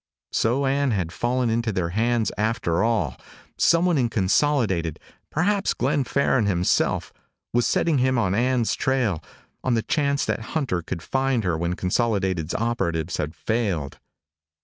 So 0.31 0.65
Ann 0.65 0.89
had 0.89 1.11
fallen 1.11 1.51
into 1.51 1.71
their 1.71 1.89
hands 1.89 2.31
after 2.35 2.83
all! 2.83 3.15
Someone 3.55 3.99
in 3.99 4.09
Consolidated 4.09 4.99
perhaps 5.29 5.75
Glenn 5.75 6.05
Farren 6.05 6.47
himself 6.47 7.13
was 7.53 7.67
setting 7.67 7.99
him 7.99 8.17
on 8.17 8.33
Ann's 8.33 8.73
trail, 8.73 9.23
on 9.63 9.75
the 9.75 9.83
chance 9.83 10.25
that 10.25 10.39
Hunter 10.57 10.81
could 10.81 11.03
find 11.03 11.43
her 11.43 11.55
when 11.55 11.75
Consolidated's 11.75 12.55
operatives 12.55 13.17
had 13.17 13.35
failed. 13.35 13.99